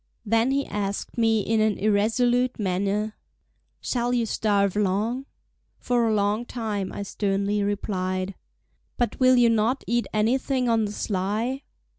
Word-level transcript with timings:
Then 0.25 0.49
he 0.49 0.65
asked 0.65 1.15
me 1.15 1.41
in 1.41 1.61
an 1.61 1.77
irresolute 1.77 2.57
manner: 2.57 3.15
"Shall 3.81 4.13
you 4.15 4.25
starve 4.25 4.75
long?" 4.75 5.27
"For 5.77 6.07
a 6.07 6.13
long 6.15 6.43
time," 6.43 6.91
I 6.91 7.03
sternly 7.03 7.61
replied. 7.61 8.33
"But 8.97 9.19
will 9.19 9.35
you 9.35 9.51
not 9.51 9.83
eat 9.85 10.07
anything 10.11 10.67
on 10.67 10.85
the 10.85 10.91
sly?" 10.91 11.61